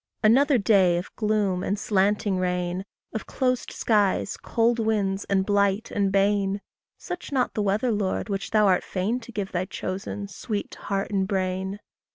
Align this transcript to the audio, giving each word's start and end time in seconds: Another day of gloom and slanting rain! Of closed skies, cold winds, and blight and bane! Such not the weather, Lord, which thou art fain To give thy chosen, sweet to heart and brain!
Another 0.23 0.57
day 0.57 0.97
of 0.97 1.15
gloom 1.15 1.61
and 1.61 1.77
slanting 1.77 2.37
rain! 2.39 2.85
Of 3.13 3.27
closed 3.27 3.69
skies, 3.71 4.35
cold 4.35 4.79
winds, 4.79 5.25
and 5.25 5.45
blight 5.45 5.91
and 5.91 6.11
bane! 6.11 6.59
Such 6.97 7.31
not 7.31 7.53
the 7.53 7.61
weather, 7.61 7.91
Lord, 7.91 8.27
which 8.27 8.49
thou 8.49 8.65
art 8.65 8.83
fain 8.83 9.19
To 9.19 9.31
give 9.31 9.51
thy 9.51 9.65
chosen, 9.65 10.27
sweet 10.27 10.71
to 10.71 10.79
heart 10.79 11.11
and 11.11 11.27
brain! 11.27 11.79